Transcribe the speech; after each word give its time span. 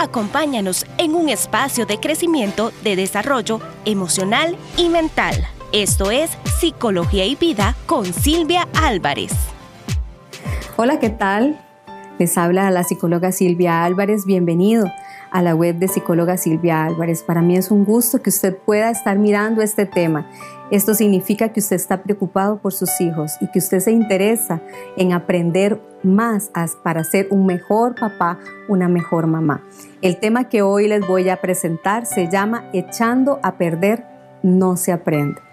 Acompáñanos 0.00 0.86
en 0.96 1.16
un 1.16 1.28
espacio 1.28 1.84
de 1.84 1.98
crecimiento, 1.98 2.70
de 2.84 2.94
desarrollo 2.94 3.58
emocional 3.84 4.56
y 4.76 4.90
mental. 4.90 5.34
Esto 5.72 6.12
es 6.12 6.30
Psicología 6.60 7.24
y 7.24 7.34
Vida 7.34 7.74
con 7.84 8.04
Silvia 8.04 8.68
Álvarez. 8.80 9.32
Hola, 10.76 11.00
¿qué 11.00 11.10
tal? 11.10 11.60
Les 12.20 12.38
habla 12.38 12.70
la 12.70 12.84
psicóloga 12.84 13.32
Silvia 13.32 13.84
Álvarez. 13.84 14.24
Bienvenido 14.24 14.86
a 15.30 15.42
la 15.42 15.54
web 15.54 15.76
de 15.76 15.88
psicóloga 15.88 16.36
Silvia 16.36 16.84
Álvarez. 16.84 17.22
Para 17.22 17.42
mí 17.42 17.56
es 17.56 17.70
un 17.70 17.84
gusto 17.84 18.20
que 18.22 18.30
usted 18.30 18.56
pueda 18.56 18.90
estar 18.90 19.18
mirando 19.18 19.62
este 19.62 19.86
tema. 19.86 20.28
Esto 20.70 20.94
significa 20.94 21.50
que 21.50 21.60
usted 21.60 21.76
está 21.76 22.02
preocupado 22.02 22.58
por 22.58 22.72
sus 22.72 23.00
hijos 23.00 23.32
y 23.40 23.48
que 23.48 23.58
usted 23.58 23.80
se 23.80 23.90
interesa 23.90 24.60
en 24.96 25.12
aprender 25.12 25.80
más 26.02 26.50
para 26.82 27.04
ser 27.04 27.28
un 27.30 27.46
mejor 27.46 27.94
papá, 27.94 28.38
una 28.68 28.88
mejor 28.88 29.26
mamá. 29.26 29.64
El 30.02 30.18
tema 30.18 30.48
que 30.48 30.62
hoy 30.62 30.88
les 30.88 31.06
voy 31.06 31.28
a 31.28 31.40
presentar 31.40 32.06
se 32.06 32.28
llama 32.28 32.68
Echando 32.72 33.40
a 33.42 33.56
perder 33.56 34.04
no 34.42 34.76
se 34.76 34.92
aprende. 34.92 35.47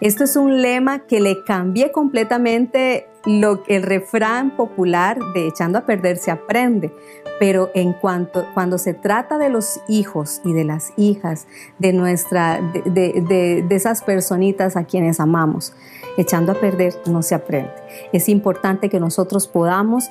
Esto 0.00 0.24
es 0.24 0.36
un 0.36 0.62
lema 0.62 1.00
que 1.00 1.20
le 1.20 1.42
cambié 1.42 1.90
completamente 1.90 3.08
lo, 3.24 3.64
el 3.66 3.82
refrán 3.82 4.56
popular 4.56 5.18
de 5.34 5.48
echando 5.48 5.78
a 5.78 5.86
perder 5.86 6.18
se 6.18 6.30
aprende, 6.30 6.94
pero 7.40 7.70
en 7.74 7.92
cuanto 7.92 8.46
cuando 8.54 8.78
se 8.78 8.94
trata 8.94 9.38
de 9.38 9.48
los 9.48 9.80
hijos 9.88 10.40
y 10.44 10.52
de 10.52 10.64
las 10.64 10.92
hijas 10.96 11.48
de 11.78 11.92
nuestra 11.92 12.60
de, 12.84 13.64
de 13.68 13.74
esas 13.74 14.02
personitas 14.02 14.76
a 14.76 14.84
quienes 14.84 15.18
amamos, 15.18 15.74
echando 16.16 16.52
a 16.52 16.54
perder 16.54 16.94
no 17.06 17.22
se 17.22 17.34
aprende. 17.34 17.72
Es 18.12 18.28
importante 18.28 18.88
que 18.88 19.00
nosotros 19.00 19.48
podamos 19.48 20.10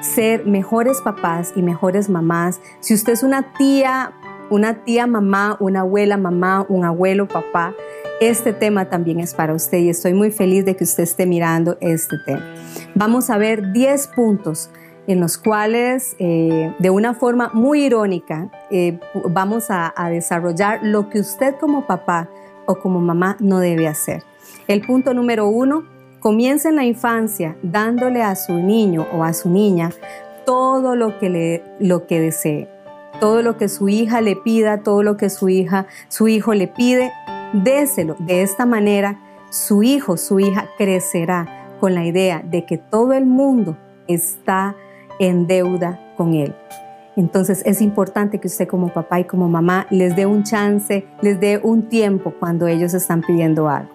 ser 0.00 0.46
mejores 0.46 1.00
papás 1.00 1.52
y 1.56 1.62
mejores 1.62 2.08
mamás. 2.08 2.60
Si 2.80 2.94
usted 2.94 3.14
es 3.14 3.22
una 3.22 3.52
tía, 3.54 4.12
una 4.50 4.84
tía 4.84 5.06
mamá, 5.06 5.56
una 5.60 5.80
abuela 5.80 6.16
mamá, 6.16 6.66
un 6.68 6.84
abuelo 6.84 7.26
papá, 7.26 7.74
este 8.20 8.52
tema 8.52 8.88
también 8.88 9.20
es 9.20 9.34
para 9.34 9.54
usted 9.54 9.78
y 9.78 9.88
estoy 9.88 10.14
muy 10.14 10.30
feliz 10.30 10.64
de 10.64 10.76
que 10.76 10.84
usted 10.84 11.02
esté 11.02 11.26
mirando 11.26 11.76
este 11.80 12.16
tema. 12.24 12.42
Vamos 12.94 13.30
a 13.30 13.38
ver 13.38 13.72
10 13.72 14.08
puntos 14.08 14.70
en 15.06 15.20
los 15.20 15.36
cuales 15.36 16.16
eh, 16.18 16.74
de 16.78 16.90
una 16.90 17.14
forma 17.14 17.50
muy 17.52 17.84
irónica 17.84 18.50
eh, 18.70 18.98
vamos 19.28 19.66
a, 19.68 19.92
desarrollar 20.10 20.80
lo 20.82 21.10
que 21.10 21.20
usted 21.20 21.56
como 21.60 21.86
papá 21.86 22.30
o 22.66 22.76
como 22.76 23.00
mamá 23.00 23.36
no 23.40 23.58
debe 23.58 23.88
hacer. 23.88 24.22
El 24.68 24.80
punto 24.80 25.12
número 25.12 25.48
uno, 25.48 25.84
comienza 26.20 26.70
en 26.70 26.76
la 26.76 26.84
infancia 26.84 27.56
dándole 27.62 28.22
a 28.22 28.34
su 28.34 28.54
niño 28.54 29.06
o 29.12 29.24
a 29.24 29.34
su 29.34 29.50
niña 29.50 29.90
todo 30.46 30.96
lo 30.96 31.18
que, 31.18 31.28
le, 31.28 31.64
lo 31.78 32.06
que 32.06 32.20
desee, 32.20 32.68
todo 33.20 33.42
lo 33.42 33.58
que 33.58 33.68
su 33.68 33.88
hija 33.90 34.22
le 34.22 34.36
pida, 34.36 34.78
todo 34.82 35.02
lo 35.02 35.18
que 35.18 35.28
su 35.28 35.50
hija, 35.50 35.86
su 36.08 36.28
hijo 36.28 36.54
le 36.54 36.66
pide, 36.66 37.12
déselo. 37.54 38.16
De 38.18 38.42
esta 38.42 38.66
manera, 38.66 39.20
su 39.50 39.82
hijo, 39.82 40.16
su 40.16 40.40
hija 40.40 40.66
crecerá 40.76 41.76
con 41.80 41.94
la 41.94 42.04
idea 42.04 42.42
de 42.44 42.66
que 42.66 42.78
todo 42.78 43.12
el 43.12 43.26
mundo 43.26 43.76
está 44.08 44.74
en 45.18 45.46
deuda 45.46 46.00
con 46.16 46.34
él. 46.34 46.54
Entonces 47.16 47.62
es 47.64 47.80
importante 47.80 48.40
que 48.40 48.48
usted 48.48 48.66
como 48.66 48.92
papá 48.92 49.20
y 49.20 49.24
como 49.24 49.48
mamá 49.48 49.86
les 49.90 50.16
dé 50.16 50.26
un 50.26 50.42
chance, 50.42 51.06
les 51.20 51.38
dé 51.38 51.60
un 51.62 51.88
tiempo 51.88 52.34
cuando 52.40 52.66
ellos 52.66 52.92
están 52.92 53.20
pidiendo 53.22 53.68
algo. 53.68 53.90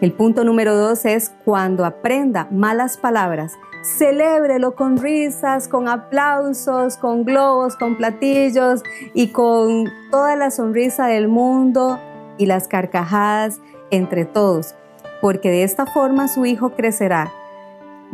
El 0.00 0.12
punto 0.12 0.44
número 0.44 0.76
dos 0.76 1.04
es 1.04 1.32
cuando 1.44 1.84
aprenda 1.84 2.46
malas 2.52 2.96
palabras, 2.96 3.54
celébrelo 3.82 4.76
con 4.76 4.98
risas, 4.98 5.66
con 5.66 5.88
aplausos, 5.88 6.96
con 6.96 7.24
globos, 7.24 7.76
con 7.76 7.96
platillos 7.96 8.82
y 9.14 9.28
con 9.28 9.90
toda 10.10 10.36
la 10.36 10.50
sonrisa 10.50 11.06
del 11.06 11.28
mundo 11.28 11.98
y 12.38 12.46
las 12.46 12.68
carcajadas 12.68 13.60
entre 13.90 14.24
todos, 14.24 14.74
porque 15.20 15.50
de 15.50 15.62
esta 15.62 15.86
forma 15.86 16.28
su 16.28 16.46
hijo 16.46 16.70
crecerá 16.70 17.32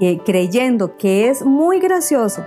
eh, 0.01 0.19
creyendo 0.25 0.97
que 0.97 1.29
es 1.29 1.45
muy 1.45 1.79
gracioso. 1.79 2.43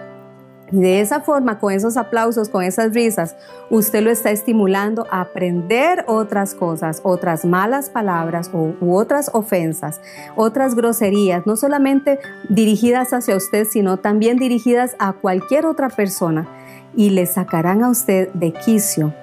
Y 0.71 0.79
de 0.79 1.01
esa 1.01 1.19
forma, 1.19 1.59
con 1.59 1.71
esos 1.71 1.97
aplausos, 1.97 2.49
con 2.49 2.63
esas 2.63 2.93
risas, 2.93 3.35
usted 3.69 4.01
lo 4.01 4.09
está 4.09 4.31
estimulando 4.31 5.05
a 5.11 5.21
aprender 5.21 6.03
otras 6.07 6.55
cosas, 6.55 7.01
otras 7.03 7.45
malas 7.45 7.91
palabras 7.91 8.49
u 8.51 8.95
otras 8.95 9.29
ofensas, 9.33 10.01
otras 10.35 10.73
groserías, 10.73 11.45
no 11.45 11.57
solamente 11.57 12.17
dirigidas 12.49 13.13
hacia 13.13 13.35
usted, 13.35 13.67
sino 13.69 13.97
también 13.97 14.37
dirigidas 14.37 14.95
a 14.97 15.13
cualquier 15.13 15.67
otra 15.67 15.89
persona 15.89 16.47
y 16.95 17.11
le 17.11 17.27
sacarán 17.27 17.83
a 17.83 17.89
usted 17.89 18.29
de 18.33 18.51
quicio 18.51 19.13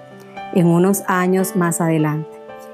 en 0.55 0.67
unos 0.67 1.03
años 1.09 1.57
más 1.57 1.81
adelante. 1.81 2.30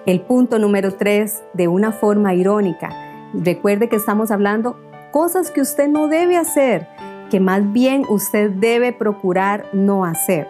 El 0.07 0.21
punto 0.21 0.61
número 0.61 0.95
tres, 0.95 1.43
de 1.53 1.67
una 1.67 1.91
forma 1.91 2.33
irónica. 2.33 2.91
Recuerde 3.35 3.89
que 3.89 3.97
estamos 3.97 4.31
hablando 4.31 4.79
cosas 5.11 5.51
que 5.51 5.61
usted 5.61 5.89
no 5.89 6.07
debe 6.07 6.37
hacer, 6.37 6.87
que 7.29 7.41
más 7.41 7.73
bien 7.73 8.05
usted 8.09 8.51
debe 8.53 8.93
procurar 8.93 9.67
no 9.73 10.05
hacer. 10.05 10.47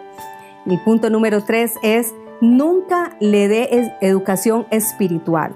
El 0.67 0.79
punto 0.83 1.09
número 1.09 1.43
tres 1.43 1.73
es 1.81 2.13
nunca 2.39 3.17
le 3.19 3.47
dé 3.47 3.91
educación 3.99 4.67
espiritual. 4.69 5.55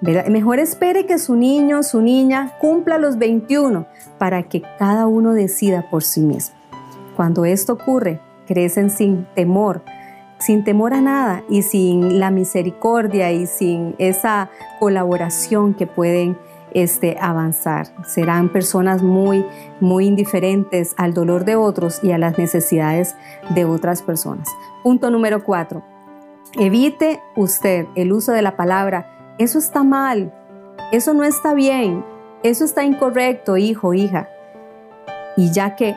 Mejor 0.00 0.58
espere 0.58 1.04
que 1.04 1.18
su 1.18 1.36
niño, 1.36 1.82
su 1.82 2.00
niña 2.00 2.54
cumpla 2.58 2.96
los 2.96 3.18
21 3.18 3.86
para 4.16 4.44
que 4.44 4.62
cada 4.78 5.06
uno 5.06 5.34
decida 5.34 5.90
por 5.90 6.02
sí 6.02 6.22
mismo. 6.22 6.56
Cuando 7.14 7.44
esto 7.44 7.74
ocurre, 7.74 8.20
crecen 8.46 8.88
sin 8.88 9.26
temor, 9.34 9.82
sin 10.38 10.64
temor 10.64 10.94
a 10.94 11.00
nada 11.00 11.42
y 11.48 11.62
sin 11.62 12.20
la 12.20 12.30
misericordia 12.30 13.32
y 13.32 13.46
sin 13.46 13.94
esa 13.98 14.50
colaboración 14.78 15.74
que 15.74 15.86
pueden 15.86 16.38
este, 16.72 17.16
avanzar. 17.20 17.88
Serán 18.06 18.50
personas 18.50 19.02
muy, 19.02 19.44
muy 19.80 20.06
indiferentes 20.06 20.94
al 20.96 21.14
dolor 21.14 21.44
de 21.44 21.56
otros 21.56 22.02
y 22.02 22.12
a 22.12 22.18
las 22.18 22.38
necesidades 22.38 23.16
de 23.54 23.64
otras 23.64 24.02
personas. 24.02 24.48
Punto 24.82 25.10
número 25.10 25.42
cuatro. 25.44 25.82
Evite 26.54 27.20
usted 27.36 27.86
el 27.94 28.12
uso 28.12 28.32
de 28.32 28.42
la 28.42 28.56
palabra, 28.56 29.34
eso 29.38 29.58
está 29.58 29.82
mal, 29.82 30.32
eso 30.92 31.12
no 31.12 31.24
está 31.24 31.52
bien, 31.52 32.04
eso 32.42 32.64
está 32.64 32.84
incorrecto, 32.84 33.56
hijo, 33.56 33.92
hija. 33.92 34.28
Y 35.36 35.52
ya 35.52 35.76
que 35.76 35.94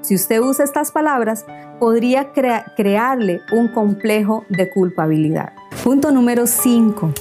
si 0.00 0.14
usted 0.14 0.40
usa 0.40 0.64
estas 0.64 0.92
palabras, 0.92 1.44
podría 1.78 2.32
crearle 2.32 3.40
un 3.52 3.68
complejo 3.68 4.44
de 4.48 4.70
culpabilidad. 4.70 5.52
Punto 5.82 6.10
número 6.10 6.46
5. 6.46 7.12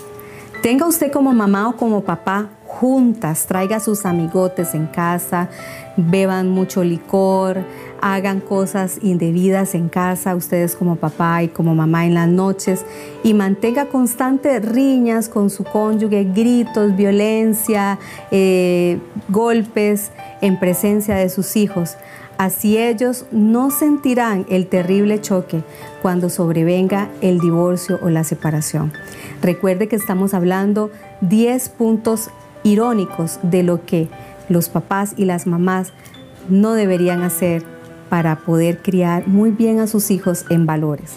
Tenga 0.62 0.88
usted 0.88 1.12
como 1.12 1.34
mamá 1.34 1.70
o 1.70 1.76
como 1.76 2.02
papá 2.04 2.50
juntas, 2.66 3.46
traiga 3.46 3.78
a 3.78 3.80
sus 3.80 4.06
amigotes 4.06 4.74
en 4.74 4.88
casa, 4.88 5.50
beban 5.96 6.50
mucho 6.50 6.84
licor, 6.84 7.64
hagan 8.02 8.40
cosas 8.40 8.98
indebidas 9.02 9.76
en 9.76 9.90
casa, 9.90 10.36
ustedes 10.36 10.76
como 10.76 10.96
papá 10.96 11.44
y 11.44 11.48
como 11.50 11.76
mamá 11.76 12.06
en 12.06 12.16
las 12.16 12.28
noches, 12.28 12.84
y 13.24 13.34
mantenga 13.34 13.86
constantes 13.86 14.66
riñas 14.66 15.30
con 15.30 15.50
su 15.50 15.64
cónyuge, 15.64 16.24
gritos, 16.24 16.96
violencia, 16.96 18.00
eh, 18.32 19.00
golpes 19.30 20.12
en 20.42 20.60
presencia 20.60 21.16
de 21.16 21.30
sus 21.30 21.56
hijos. 21.56 21.96
Así 22.38 22.78
ellos 22.78 23.25
no 23.31 23.72
sentirán 23.72 24.46
el 24.50 24.68
terrible 24.68 25.22
choque 25.22 25.63
cuando 26.01 26.29
sobrevenga 26.29 27.09
el 27.22 27.40
divorcio 27.40 27.97
o 28.01 28.09
la 28.09 28.23
separación. 28.23 28.91
Recuerde 29.41 29.88
que 29.88 29.96
estamos 29.96 30.34
hablando 30.34 30.91
10 31.22 31.69
puntos 31.69 32.29
irónicos 32.63 33.40
de 33.41 33.63
lo 33.63 33.85
que 33.85 34.09
los 34.50 34.69
papás 34.69 35.13
y 35.16 35.25
las 35.25 35.47
mamás 35.47 35.94
no 36.50 36.73
deberían 36.73 37.22
hacer 37.22 37.63
para 38.09 38.38
poder 38.38 38.81
criar 38.81 39.28
muy 39.28 39.52
bien 39.52 39.79
a 39.79 39.88
sus 39.88 40.12
hijos 40.12 40.46
en 40.50 40.66
valores 40.66 41.14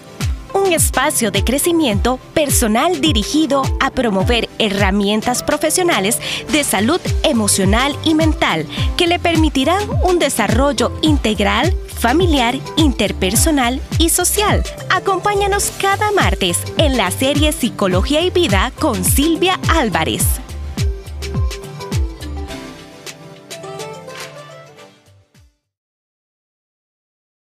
un 0.68 0.74
espacio 0.74 1.30
de 1.30 1.44
crecimiento 1.44 2.18
personal 2.34 3.00
dirigido 3.00 3.62
a 3.80 3.90
promover 3.90 4.50
herramientas 4.58 5.42
profesionales 5.42 6.18
de 6.52 6.62
salud 6.62 7.00
emocional 7.22 7.96
y 8.04 8.14
mental 8.14 8.66
que 8.98 9.06
le 9.06 9.18
permitirán 9.18 9.82
un 10.02 10.18
desarrollo 10.18 10.92
integral, 11.00 11.74
familiar, 11.98 12.54
interpersonal 12.76 13.80
y 13.98 14.10
social. 14.10 14.62
Acompáñanos 14.90 15.72
cada 15.80 16.12
martes 16.12 16.58
en 16.76 16.98
la 16.98 17.10
serie 17.10 17.52
Psicología 17.52 18.20
y 18.20 18.28
Vida 18.28 18.70
con 18.78 19.02
Silvia 19.06 19.58
Álvarez. 19.68 20.47